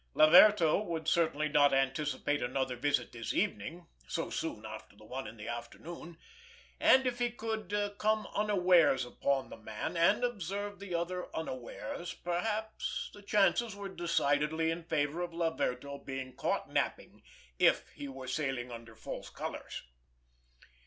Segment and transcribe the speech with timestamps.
[0.15, 5.37] Laverto would certainly not anticipate another visit this evening, so soon after the one of
[5.37, 6.17] the afternoon;
[6.79, 13.11] and if he could come unawares upon the man, and observe the other unawares perhaps,
[13.13, 17.21] the chances were decidedly in favor of Laverto being caught napping
[17.59, 19.83] if he were sailing under false colors.